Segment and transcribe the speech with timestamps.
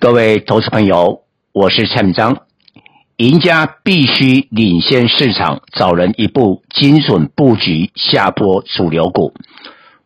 [0.00, 1.22] 各位投资朋友，
[1.52, 2.42] 我是蔡明章。
[3.16, 9.34] 赢家必须领先市场，早人一步，精准布局下波主流股。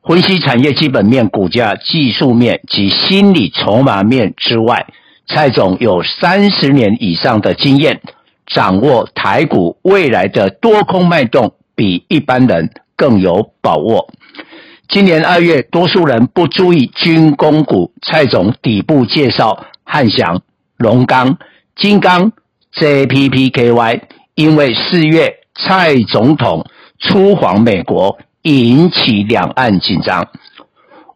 [0.02, 4.86] 分析产业基本面、股价技术面及心理筹码面之外，
[5.26, 8.00] 蔡总有三十年以上的经验，
[8.46, 14.08] 掌握台股未来的多空脉动，比一般人更有把握。
[14.88, 19.66] 今年二月，多数人不注意军工股，蔡总底部介绍。
[19.92, 20.40] 汉翔、
[20.78, 21.36] 龙钢、
[21.76, 22.32] 金刚、
[22.74, 24.00] JPPKY，
[24.34, 26.64] 因为四月蔡总统
[26.98, 30.28] 出访美国，引起两岸紧张。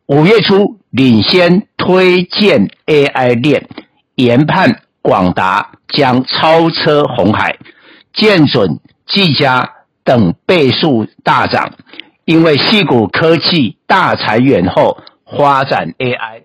[0.05, 3.67] 五月初领先推荐 AI 链，
[4.15, 7.57] 研判广达将超车红海、
[8.13, 9.71] 建准、技嘉
[10.05, 11.73] 等倍数大涨，
[12.27, 14.99] 因为细谷科技大裁员后，
[15.35, 16.43] 发展 AI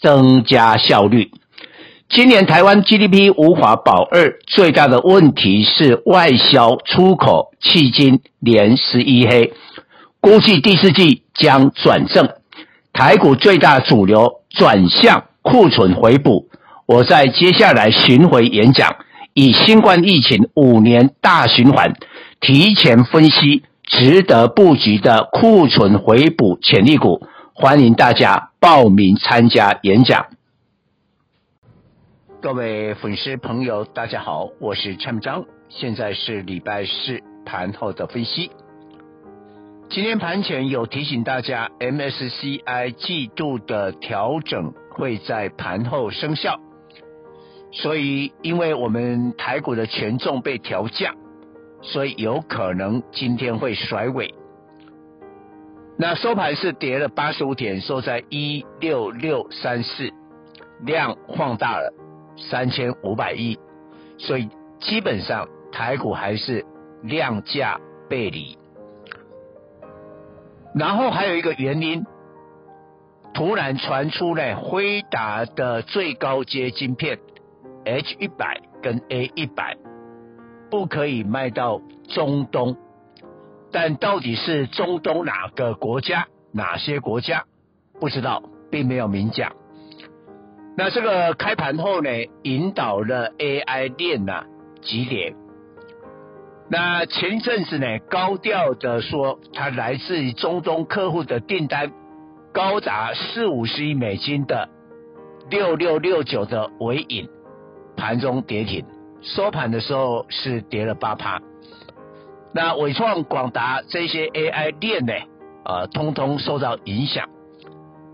[0.00, 1.32] 增加效率。
[2.14, 9.54] 今年台湾 GDP 无法保二，最大的问题是外销出口迄今连十一黑，
[10.20, 12.28] 估计第四季将转正。
[12.92, 16.50] 台股最大主流转向库存回补。
[16.84, 18.96] 我在接下来巡回演讲，
[19.32, 21.94] 以新冠疫情五年大循环，
[22.42, 30.26] 提前分析值得布局的库存回补潜力股，欢迎大家报名参加演讲。
[32.42, 38.50] 各位粉丝朋友，大家好，我是陈章，现在是礼拜四盘后的分析。
[39.88, 46.58] 今天盘前有提醒大家，MSCI 季度的调整会在盘后生效，
[47.70, 51.14] 所以因为我们台股的权重被调降，
[51.80, 54.34] 所以有可能今天会甩尾。
[55.96, 60.10] 那收盘是跌了八十五点，收在一六六三四，
[60.80, 61.94] 量放大了。
[62.36, 63.58] 三千五百亿，
[64.18, 64.48] 所以
[64.80, 66.64] 基本上台股还是
[67.02, 68.58] 量价背离。
[70.74, 72.06] 然后还有一个原因，
[73.34, 77.18] 突然传出来辉达的最高阶晶片
[77.84, 79.76] H 一百跟 A 一百
[80.70, 82.76] 不可以卖到中东，
[83.70, 87.44] 但到底是中东哪个国家、哪些国家
[88.00, 89.52] 不知道，并没有明讲。
[90.74, 92.08] 那这个开盘后呢，
[92.42, 94.44] 引导了 AI 链呐
[94.80, 95.34] 急跌。
[96.70, 101.92] 那前一阵子呢，高调的说，它来自于中东客户的订单
[102.54, 104.70] 高达四五十亿美金的
[105.50, 107.28] 六六六九的尾影，
[107.94, 108.86] 盘中跌停，
[109.20, 111.42] 收盘的时候是跌了八趴。
[112.54, 115.12] 那伟创、广达这些 AI 链呢，
[115.66, 117.28] 呃，通通受到影响。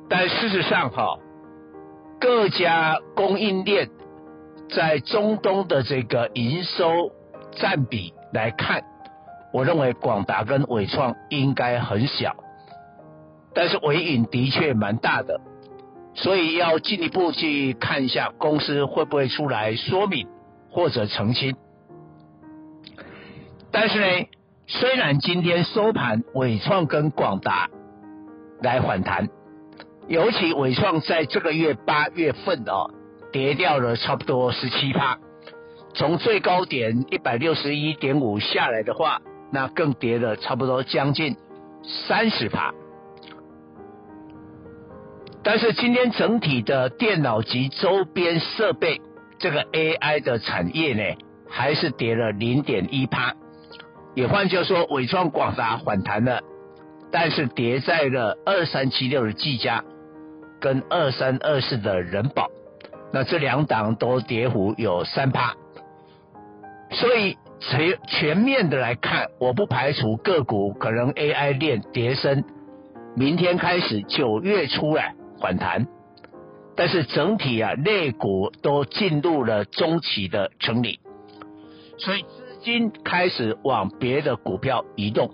[0.08, 1.20] 但事实上，哈。
[2.20, 3.90] 各家供应链
[4.70, 7.12] 在中东的这个营收
[7.52, 8.82] 占比来看，
[9.52, 12.36] 我认为广达跟纬创应该很小，
[13.54, 15.40] 但是纬颖的确蛮大的，
[16.14, 20.26] 所以要进一步去看一下公司会不会出来说明
[20.70, 21.56] 或者澄清。
[23.70, 24.26] 但是呢，
[24.66, 27.68] 虽然今天收盘纬创跟广达
[28.60, 29.28] 来反弹。
[30.08, 32.90] 尤其伟创在这个月八月份哦，
[33.30, 35.18] 跌掉了差不多十七趴，
[35.92, 39.20] 从最高点一百六十一点五下来的话，
[39.52, 41.36] 那更跌了差不多将近
[41.82, 42.72] 三十趴。
[45.42, 49.02] 但是今天整体的电脑及周边设备
[49.38, 51.18] 这个 AI 的产业呢，
[51.50, 53.34] 还是跌了零点一趴。
[54.14, 56.40] 也换句话说，伟创广达反弹了，
[57.12, 59.84] 但是跌在了二三七六的技嘉。
[60.60, 62.48] 跟二三二四的人保，
[63.12, 65.54] 那这两档都跌幅有三趴，
[66.90, 72.44] 所以全全面的来看，我不排除个股可能 AI 链跌深，
[73.14, 75.86] 明天开始九月出来反弹，
[76.76, 81.00] 但是整体啊，类股都进入了中期的整理，
[81.98, 85.30] 所以资金开始往别的股票移动。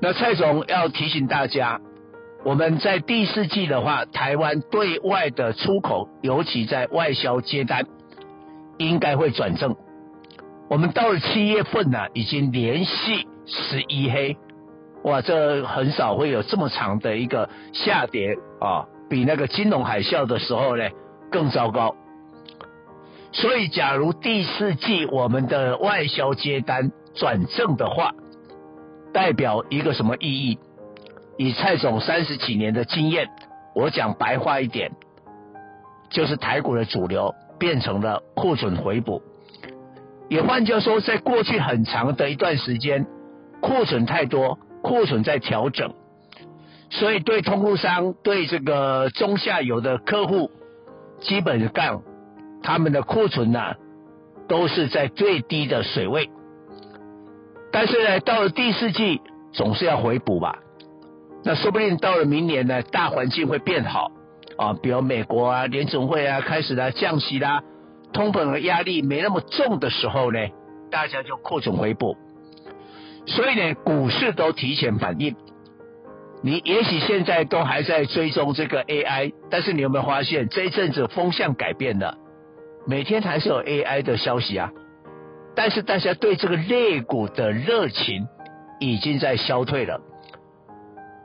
[0.00, 1.80] 那蔡总要提醒大家。
[2.44, 7.86] 我们在第四季的话，台湾对外的出口，尤其在外销接单，
[8.76, 9.74] 应该会转正。
[10.68, 14.36] 我们到了七月份呢、已经连续十一黑，
[15.04, 20.84] 哇，这很少会有这么长的一个下跌啊，比那个金融海啸的时候呢
[21.30, 21.94] 更糟糕。
[23.32, 28.12] 所以，假如第四季我们的外销接单转正的话，
[29.14, 30.58] 代表一个什么意义？
[31.36, 33.28] 以蔡总三十几年的经验，
[33.74, 34.92] 我讲白话一点，
[36.10, 39.22] 就是台股的主流变成了库存回补。
[40.28, 43.06] 也换句话说，在过去很长的一段时间，
[43.60, 45.92] 库存太多，库存在调整，
[46.90, 50.50] 所以对通路商、对这个中下游的客户，
[51.20, 52.02] 基本上
[52.62, 53.74] 他们的库存呢、
[54.48, 56.30] 都是在最低的水位。
[57.70, 59.20] 但是呢，到了第四季，
[59.52, 60.58] 总是要回补吧。
[61.44, 64.10] 那说不定到了明年呢，大环境会变好
[64.56, 67.62] 啊，比如美国啊，联总会啊开始了降息啦。
[68.12, 70.38] 通膨的压力没那么重的时候呢，
[70.90, 72.16] 大家就库存回补，
[73.26, 75.36] 所以呢，股市都提前反应。
[76.42, 82.16] 你也许现在都还在追踪这个 AI，但是你有没有发现这一阵子风向改变了？
[82.86, 84.70] 每天还是有 AI 的消息啊，
[85.56, 88.26] 但是大家对这个类股的热情
[88.78, 90.00] 已经在消退了。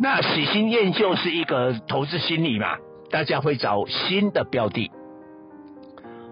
[0.01, 2.77] 那喜新厌旧是一个投资心理嘛，
[3.11, 4.89] 大家会找新的标的。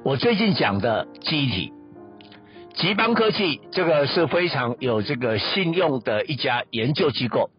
[0.06, 1.74] 我最近讲的记忆体，
[2.76, 7.50] 集邦科技这个是非常有这个信用的一家研究机构，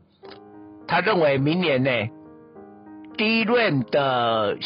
[0.87, 1.91] 他认为明年呢
[3.19, 4.57] ，D r a 的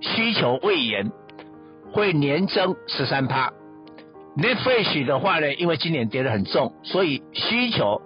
[0.00, 1.12] 需求未延
[1.92, 3.52] 会年增十三趴
[4.36, 8.02] ，NAND Flash 的话呢，因为今年跌得很重，所以需求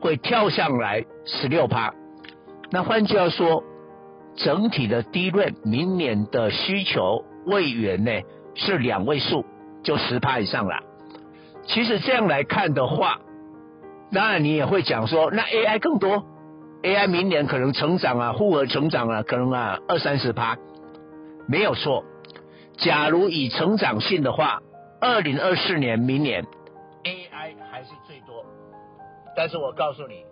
[0.00, 1.92] 会跳上来十六趴。
[2.72, 3.62] 那换句话说，
[4.34, 8.10] 整体的低润明年的需求未延呢？
[8.54, 9.44] 是两位数，
[9.82, 10.80] 就十趴以上了。
[11.66, 13.20] 其实这样来看的话，
[14.10, 16.24] 当然你也会讲说，那 AI 更多
[16.82, 20.56] ，AI 明年可能成长啊，复合成长啊，可能啊二三十趴，
[21.46, 22.04] 没有错。
[22.78, 24.62] 假如以成长性的话，
[24.98, 26.44] 二零二四年明年
[27.04, 28.44] AI 还是最多。
[29.36, 30.24] 但是我告诉你，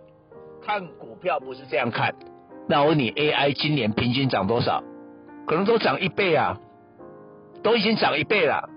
[0.65, 2.13] 看股票不是这样看。
[2.67, 4.83] 那我问你，AI 今年平均涨多少？
[5.45, 6.57] 可能都涨一倍啊。
[7.63, 8.69] 都已经涨一倍了，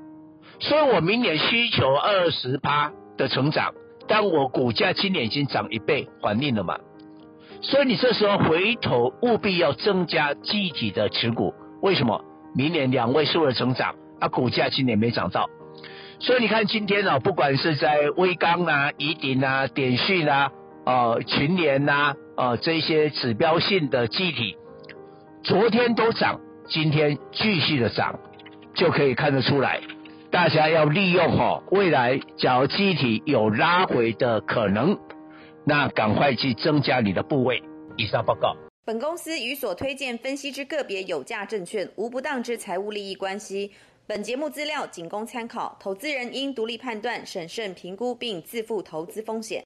[0.61, 3.73] 所以我明年需求二十趴的成长，
[4.07, 6.77] 但我股价今年已经涨一倍，还应了嘛？
[7.63, 12.23] 所以你这时候回头务必要增加记忆体的持股，为什么？
[12.55, 15.49] 明年两位数的成长，啊，股价今年没涨到，
[16.19, 20.51] 所以你看今天啊，不管是在威刚啊、宜鼎啊、点讯啊、
[20.85, 24.57] 呃群联呐、呃这些指标性的机体，
[25.43, 28.19] 昨天都涨，今天继续的涨。
[28.75, 29.81] 就可以看得出来，
[30.33, 34.99] 大家要利用哈，未来假如机体有拉回的可能，
[35.65, 37.63] 那赶快去增加你的部位。
[37.97, 38.57] 以上报告。
[38.85, 43.71] 本公司与所推荐分析之个别有价证券无不当之财务利益关系。
[44.09, 49.63] 本节目资料仅供参考，投资人应独立判断、审慎评估并自负投资风险。